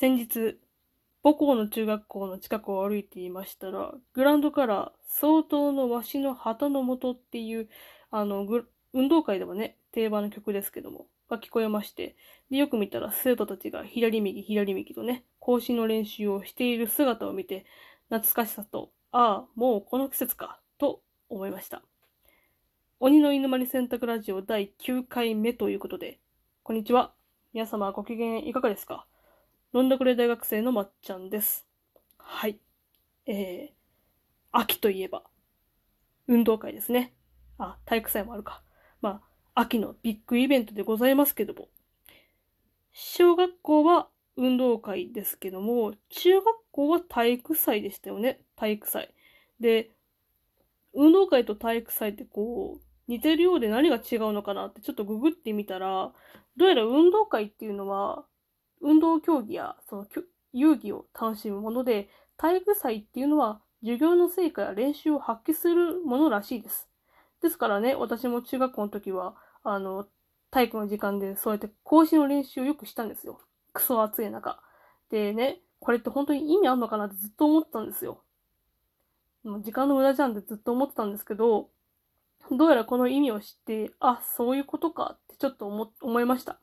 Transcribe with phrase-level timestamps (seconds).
[0.00, 0.58] 先日、
[1.22, 7.68] 母校の中学校の近くを歩いていましたら、グラウンドから相当のわしの旗の元っていう、
[8.10, 8.46] あの、
[8.94, 12.16] 運動会ではね、定番の曲ですけども、が聞こえまして、
[12.50, 17.66] で、よく見たら生徒たちが左右左右とね、更新の練習をしている姿を見て、
[18.08, 21.82] 懐かしさと、ああ、もうこの季節か、と思いました。
[23.00, 26.20] 鬼の犬間に洗濯ラジオ第9回目ということで、
[26.62, 27.12] こんにちは。
[27.52, 29.04] 皆様ご機嫌いかがですか？
[29.72, 31.64] 飲んだくれ大学生のまっちゃんです。
[32.18, 32.58] はい。
[33.26, 33.72] えー、
[34.50, 35.22] 秋といえば、
[36.26, 37.14] 運動会ですね。
[37.56, 38.62] あ、体育祭もあるか。
[39.00, 39.22] ま
[39.54, 41.68] あ、秋のビッグイベントでございますけども。
[42.92, 48.40] 小学校は運動会ですけども、中学校は体育祭でしたよね。
[48.56, 49.14] 体育祭。
[49.60, 49.90] で、
[50.94, 56.12] 運動会と体育祭ってこう、似てるようで何が違うのかなってちょっとググってみたら、
[56.56, 58.24] どうやら運動会っていうのは、
[58.80, 60.06] 運動競技やその
[60.52, 66.88] 遊戯を楽しむもので、体育祭っていうのは授業の成果や練習を発揮するものらしいです。
[67.42, 70.06] ですからね、私も中学校の時は、あの、
[70.50, 73.40] 体育の時間でそうやって講師の練習をよくしたんですよ。
[73.72, 74.60] クソ暑い中。
[75.10, 78.22] でね、これって本当に意味あんのかなってずっと思ってたんですよ。
[79.44, 81.70] もう時間の無駄じゃんってずっと思ってたんですけど、
[82.50, 86.60] どうやらこの意味を知って、あ、そういうことかってちょっと思、思いました。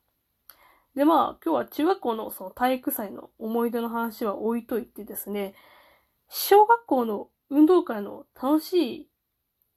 [0.97, 5.53] で、まあ、今日は中学校のその体育祭の思い出の話は置いといてですね、
[6.27, 9.09] 小学校の運動会の楽しい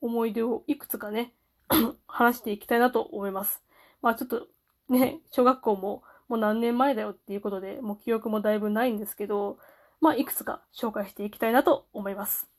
[0.01, 1.35] 思い出をいくつかね、
[2.09, 3.63] 話していきたいなと思います。
[4.01, 4.47] まあちょっと
[4.89, 9.59] ね、小学校ももう何年前だよっていうことで、もう記憶もだいぶないんですけど、
[10.01, 12.50] まあいくつか紹介していきたいなと思います。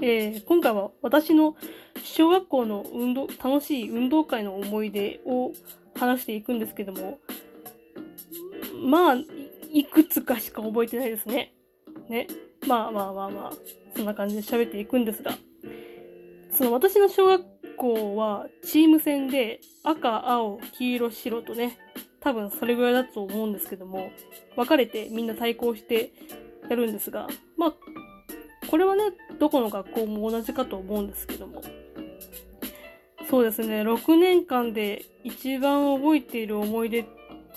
[0.00, 1.56] えー、今回は私の
[2.02, 5.52] 小学校の運動、楽しい運動会の思い出を
[5.94, 7.18] 話していくんですけども、
[8.82, 9.16] まあ、
[9.72, 11.54] いくつかしか覚えてないですね。
[12.08, 12.26] ね。
[12.66, 13.52] まあまあまあまあ、
[13.94, 15.32] そんな感じで喋っていくんですが、
[16.52, 17.44] その私の小学
[17.76, 21.78] 校はチーム戦で赤、青、黄色、白とね、
[22.20, 24.10] 多分それぐらいだと思うんですけども、
[24.56, 26.12] 分かれてみんな対抗して
[26.68, 27.74] やるんですが、まあ、
[28.68, 29.04] これはね、
[29.40, 31.62] どこの学校も同じかと思うんですけども。
[33.28, 37.06] そうですね、6年間で一番覚えている思い出、う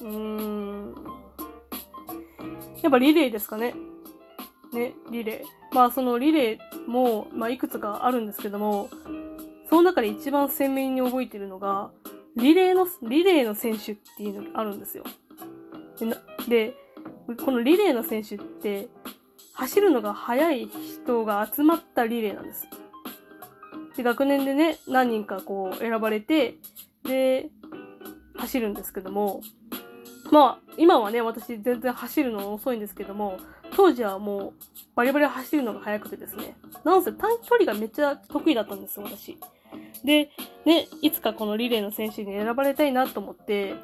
[0.02, 0.96] ーん。
[2.82, 3.74] やっぱリレーですかね。
[4.72, 5.76] ね、リレー。
[5.76, 8.90] まあそのリレーも、まあいくつかあるんですけども、
[9.70, 11.92] その中で一番鮮明に覚えているのが、
[12.38, 15.04] リレーの、リレーの選手っていうのがあるんですよ。
[16.48, 16.76] で、
[17.44, 18.88] このリレーの選手って、
[19.54, 22.68] 走るのが速い人が集まったリレーなんです。
[23.96, 26.58] で、学年でね、何人かこう選ばれて、
[27.04, 27.50] で、
[28.36, 29.42] 走るんですけども、
[30.32, 33.38] まあ、今はね、私全然走るの遅いんですけども、
[33.76, 34.54] 当時はもう
[34.96, 39.38] バリバリ走るのが速くてですね、なんせ短距離がめっちゃ得意だったんです、私。
[40.04, 40.30] で、
[40.66, 43.76] ね、いつかこのリレーの選手に選ばれたいなと思って、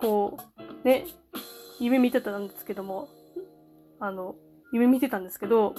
[0.00, 0.38] こ
[0.84, 1.06] う、ね、
[1.80, 3.08] 夢見てたんですけども、
[3.98, 4.36] あの、
[4.76, 5.74] 夢見てたんですけど、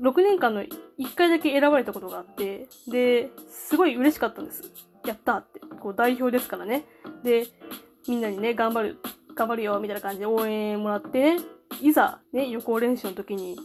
[0.00, 0.68] 6年間の1
[1.14, 4.62] 回だけ選ばれたことがあって、で、すごい嬉しかったんです。
[5.06, 5.60] やったって。
[5.60, 6.84] こう代表ですからね。
[7.22, 7.46] で、
[8.08, 8.98] みんなにね、頑張る、
[9.34, 11.36] 頑張るよ、みたいな感じで応援もらって、
[11.80, 13.56] いざね、予行練習の時に、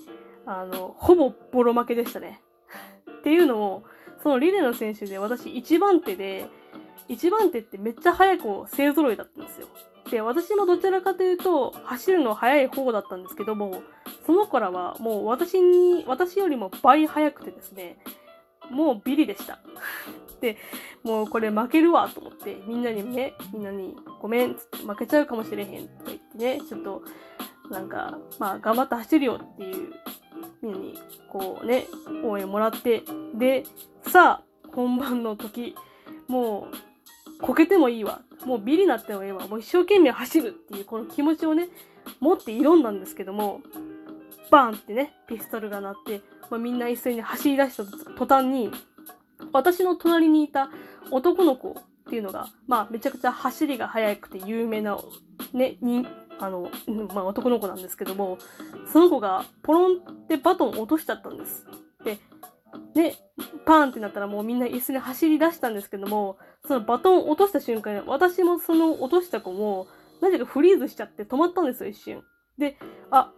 [0.45, 2.41] あの、ほぼボロ負けでしたね。
[3.19, 3.83] っていうのも、
[4.21, 6.47] そのリレーの選手で私1番手で、
[7.07, 9.67] 1番手ってめっちゃ早く勢揃いだったんですよ。
[10.09, 13.83] で、私もどちらかというと、走るの早い方だったんですけども、
[14.25, 17.99] その子らはもう私に、私よりも倍早くてですね、
[18.69, 19.59] もうビリでした。
[20.41, 20.57] で、
[21.03, 27.03] もうこれ負けるわと思って、みんなにね、みんなにごめん、負けちゃうかもしれへんとか言ってね、ちょっと、
[27.69, 29.93] なんか、まあ頑張って走るよっていう、
[30.61, 31.85] みんなにこうね、
[32.23, 33.03] 応援もらって、
[33.35, 33.63] で、
[34.03, 35.75] さあ、本番の時、
[36.27, 36.88] もう、
[37.41, 38.21] こけてもいいわ。
[38.45, 39.47] もうビリになってもええわ。
[39.47, 41.69] もう一生懸命走るっていうこの気持ちをね、
[42.19, 43.61] 持って挑んだんですけども、
[44.51, 47.85] バーンってね、ピストルが鳴って、まあ、みんな一斉に走り出した
[48.17, 48.71] 途端に、
[49.53, 50.69] 私の隣にいた
[51.11, 54.97] 男の子っていうのが、まあ、めちゃくちゃ走りが速くて有名な、
[55.53, 56.07] ね、に、
[56.39, 56.69] あの、
[57.13, 58.37] まあ、男の子なんですけども、
[58.91, 61.65] その子がポロンってバトン落としちゃったんです。
[62.03, 62.17] で、
[62.95, 63.15] ね、
[63.65, 66.37] パーンってなったらもうみんな椅子に走り出したんですけども、
[66.69, 69.87] そのバトンを落とした瞬間に、私もその落とした子も、
[70.21, 72.23] なぜかフリーズしちゃって止まったんですよ、一瞬。
[72.59, 72.77] で、
[73.09, 73.33] あ、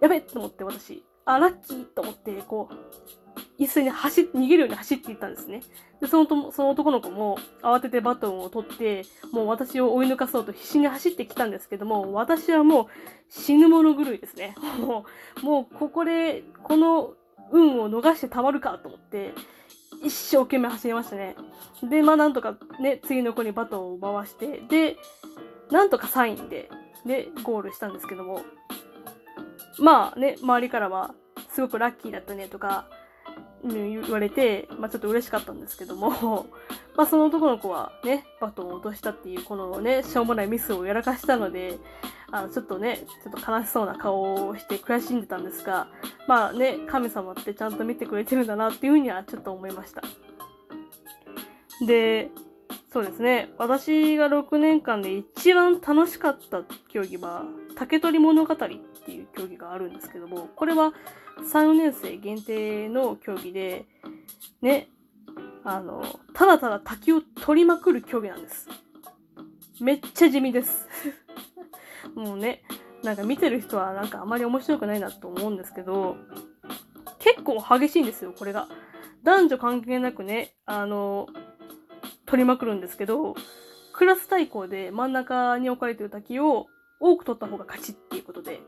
[0.00, 5.62] やべと思って私、あ、ラッキーと思って、こう、椅子に走っ、逃げるように走っていったんですね。
[6.00, 12.86] で、そのとその男の子も慌ててバトンを取って、もう私を追い抜かそうと必死に走ってきたんですけども、私はもう
[13.28, 14.56] 死ぬ者狂いですね。
[14.80, 15.06] も
[15.40, 17.14] う、もうここで、この
[17.52, 19.32] 運を逃してたまるかと思って、
[20.02, 21.36] 一生懸命走りましたね。
[21.82, 24.96] で、まあなんとかね、次の子にバトンを回して、で、
[25.70, 26.70] なんとかサインで、
[27.06, 28.42] で、ゴールしたんですけども、
[29.78, 31.14] まあね、周りからは、
[31.50, 32.86] すごくラッキーだったねとか、
[33.64, 36.46] 言われて、まあちょっと嬉しかったんですけども、
[36.96, 41.78] まあその男の子はね、バトンを落としたっていうこのね、しょうもないミスをやらかしたので、
[42.30, 45.88] あの、ちょっとね、ちょっと悲しそうな顔をして悔しんでたんですが、
[46.26, 50.02] まあね、神様ってちゃんと見てくれてるんだなっていうふうにはちょっと思いました。
[51.86, 52.30] で、
[52.92, 53.50] そうですね。
[53.58, 57.44] 私が6年間で一番楽しかった競技は、
[57.76, 60.92] 竹取物語っていう競技があるんですけども、これは
[61.42, 63.86] 3、年生限定の競技で、
[64.60, 64.88] ね、
[65.64, 66.02] あの、
[66.34, 68.68] ただただ滝を取りまくる競技なんです。
[69.80, 70.88] めっちゃ地味です。
[72.14, 72.62] もうね、
[73.02, 76.16] なんか見てる人はなんかあまり面白くないなと思うんですけど、
[77.18, 78.68] 結構激しいんですよ、これが。
[79.22, 81.26] 男女関係なくね、あの、
[82.26, 83.34] 取りまくるんですけど、
[83.92, 86.66] クラス対抗で真ん中に置かれてる滝を
[87.00, 88.60] 多く取った方が勝ちっていうことで、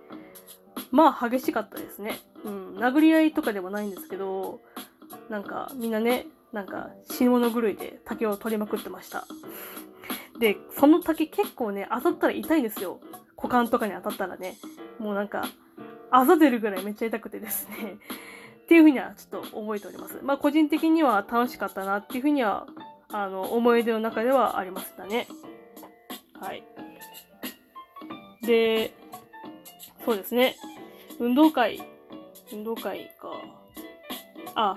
[0.91, 2.19] まあ激しかったですね。
[2.45, 4.61] うん、殴り合いとかではないんですけど、
[5.29, 9.27] なんかみんなね、なんか死に物狂いで竹を取りまくってました。
[10.39, 13.01] で、その竹結構ね、当たったら痛いんですよ。
[13.37, 14.57] 股間とかに当たったらね。
[14.99, 15.45] もうなんか、
[16.11, 17.99] あざ出るぐらいめっちゃ痛くてですね。
[18.65, 20.19] っていうふうにはちょっと覚えております。
[20.23, 22.67] まあ個人的には楽しかったなっていうふうには
[23.13, 25.27] あの、思い出の中ではありましたね。
[26.41, 26.63] はい。
[28.43, 28.95] で、
[30.05, 30.57] そうですね。
[31.20, 31.81] 運動会、
[32.50, 33.31] 運動会か。
[34.55, 34.76] あ、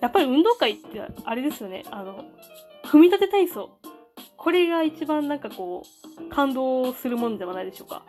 [0.00, 1.84] やっぱり運動会ってあれですよね。
[1.90, 2.24] あの、
[2.90, 3.70] 組み立て体操。
[4.36, 5.84] これが一番なんかこ
[6.20, 8.04] う、感動するもんではないでしょうか。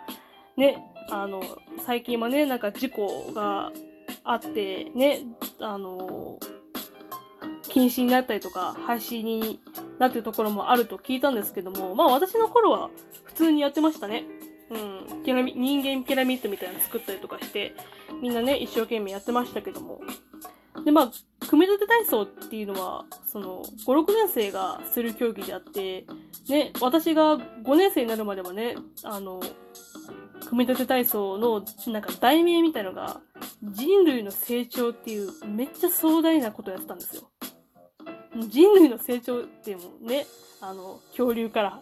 [0.57, 1.41] ね、あの、
[1.85, 3.71] 最近はね、なんか事故が
[4.23, 5.21] あって、ね、
[5.59, 6.39] あの、
[7.69, 9.59] 禁止になったりとか、廃止に
[9.99, 12.89] なってるところもあると聞いたんですけども、まあ私の頃は
[13.25, 14.25] 普通にやってましたね。
[14.69, 14.77] う
[15.19, 15.23] ん。
[15.23, 17.75] ピラミ、人間ピラミッドみたいなの作ったりとかして、
[18.21, 20.01] みんなね、一生懸命やってましたけども。
[20.83, 21.12] で、まあ、
[21.47, 26.06] 組み立て体操っていうのは、その、5、6年生がする競技であって、
[26.50, 29.41] ね、私が5年生になるまではね、あの、
[30.47, 33.21] 組み立て体操の、なんか題名みたいのが、
[33.63, 37.29] 人類の成長っていうめっちゃ壮大なことやってたんですよ。
[38.47, 40.25] 人類の成長っていうのね、
[40.61, 41.81] あの、恐竜から、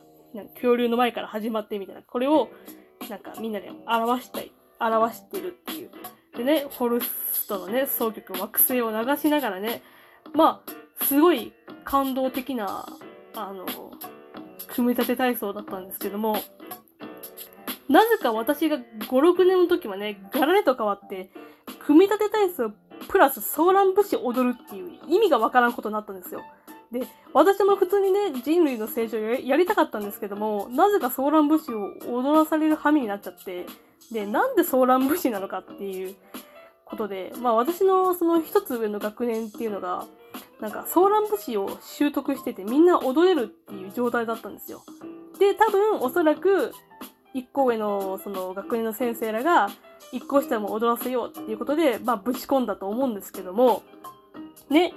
[0.56, 2.50] 恐竜の前から始まってみたいな、これを、
[3.09, 5.91] なんかみんなで表したい、表してるっていう。
[6.35, 9.83] でね、フォルストのね、総曲惑星を流しながらね、
[10.33, 11.53] まあ、すごい
[11.83, 12.85] 感動的な、
[13.35, 13.65] あの、
[14.68, 16.38] 組み立て体操だったんですけども、
[17.89, 21.29] なぜか私が5、6年の時はね、ガラリと変わって、
[21.86, 22.71] 組み立て体操
[23.09, 26.41] プラスソーラン節踊るっていう意味がわからんことになったんですよ。
[26.94, 33.65] で、私も普通にね、人類の成長やりたかったんですけども、なぜかソーラン節を踊らされる羽目になっちゃって、
[34.12, 36.15] で、なんでソーラン節なのかっていう
[36.86, 40.06] ことで、まあ私のその一つ上の学年っていうのが、
[40.62, 44.84] なんかソーラン節を習得しててみんな踊れるっていう状態だったんですよ。
[45.39, 46.74] で、多分おそらく
[47.34, 49.70] 一個上のその学年の先生らが、
[50.12, 53.82] 一個下も踊らせようっていうことで、まあ、ぶち込んだと思うんですけども、
[54.70, 54.94] ね。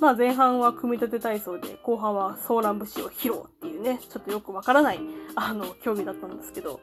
[0.00, 5.00] まあ、前半は組み立て体操で、後半はソーラン節を披露っていうね、ちょっとよくわからない、
[5.34, 6.80] あの、競技だったんですけど、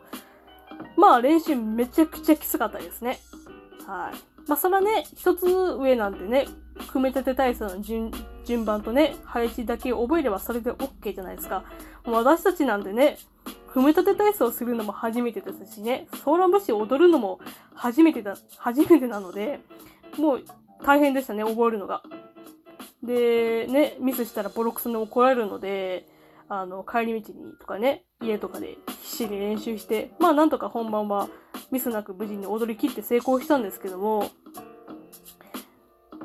[0.97, 3.19] まあ、練習めちゃくちゃきつかったですね。
[3.87, 4.47] はい。
[4.47, 6.47] まあ、それはね、一つ上なんでね、
[6.91, 8.11] 組み立て体操の順、
[8.45, 11.63] 順番とね、配置だけ覚えればそれで OK じゃないですか。
[12.05, 13.17] 私たちなんでね、
[13.73, 17.39] 組み立て体操するのも初めてですしね、ソーラン節を踊るのも
[17.73, 19.59] 初めてだ、初めてなので、
[20.17, 20.43] もう
[20.83, 22.03] 大変でしたね、覚えるのが。
[23.05, 26.07] で、ね、ミスしたらボロクソに怒られるので、
[26.47, 31.27] あの、帰り道にとかね、家とかで必死に練習して、まあなんとか本番は
[31.71, 34.29] ミスなく無事に踊り切って成功したんですけども、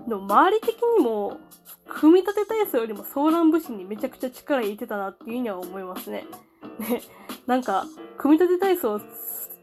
[0.06, 1.38] でも周り的にも、
[1.88, 6.24] 組み立て体操よりもソーラン節にめちゃくちゃ力入れてたなっていうふうには思いますね。
[6.78, 7.02] ね、
[7.46, 7.84] なんか、
[8.16, 9.00] 組み立て体操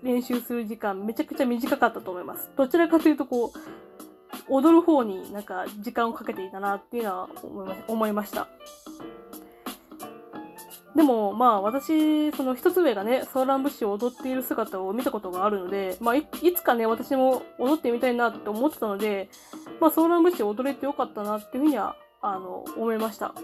[0.03, 2.51] 練習する時間めちゃくちゃ短かったと思います。
[2.55, 3.86] どちらかというとこう、
[4.49, 7.29] 踊る方になんか時間をかけていたなっていうのは
[7.87, 8.47] 思いました。
[10.95, 19.29] でも、まあ私、その一つ上がね、ソーラン節を踊っている姿を見たことがあるので、まあいつかね、私も踊ってみたいなって思ってたので、
[19.79, 23.35] まあソーラン節を踊れてよかったなっていうふうには、あの、思いました。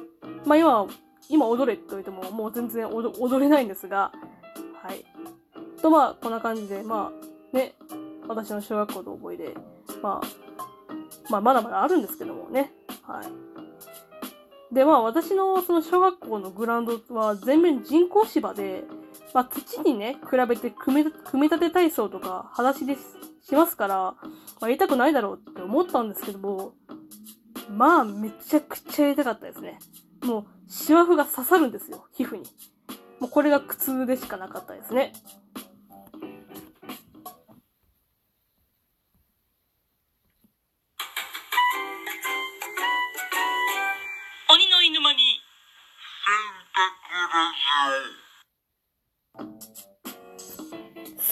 [0.46, 0.88] まあ今、
[1.30, 4.12] 今踊れって言われても、もう全然踊れないんですが、
[4.82, 5.06] はい。
[5.80, 7.12] とまあ、こんな感じで、ま
[7.54, 7.76] あ、ね、
[8.28, 9.54] 私の小学校の思い出、
[10.02, 10.43] まあ、
[11.30, 12.72] まあ、まだまだあるんですけどもね。
[13.04, 14.74] はい。
[14.74, 18.84] で、まあ私のその小学校のグラウンドは全面人工芝で、
[19.34, 22.96] まあ土にね、比べて組み組み立て体操とか裸足で
[23.42, 24.16] しますから、ま
[24.62, 26.74] あ、やりたくないだろうって思ったんですけども、
[27.70, 29.80] まあめちゃくちゃやりたかったですね。
[30.24, 32.44] もう、シワフが刺さるんですよ、皮膚に。
[33.20, 35.14] もうこれが苦痛でしかなかったですね。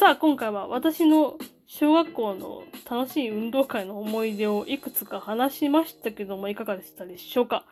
[0.02, 7.66] さあ、今回は私の小学校の楽しい運動会の思い出をいくつか話しましたけども、いかがでしたでしょうか？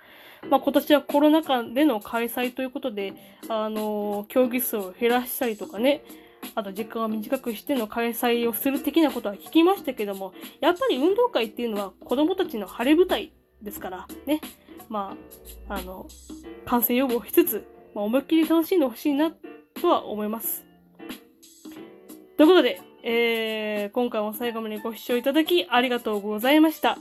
[0.48, 3.16] まあ、今年はコロナ禍での開催ということで、
[3.48, 6.04] あのー、競技数を減らしたりとかね、
[6.54, 10.32] あと時間を短くしての開催をする的なことは聞きましたけども、
[10.62, 13.34] やっぱり運動会っていうのは子供たちの晴れ舞台
[13.64, 14.40] ですからね。
[14.88, 15.18] ま
[15.68, 16.06] あ、あの、
[16.68, 19.32] 感染予防しつつ、まあ、思いっきり楽しんでほしいな
[19.82, 20.69] とは思います。
[22.40, 26.98] ということで、えー、今回も最後までご視聴いただきありがとうございました。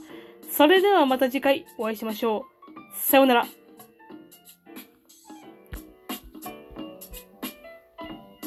[0.51, 2.43] それではまた次回お会いしましょう。
[2.99, 3.58] さようなら。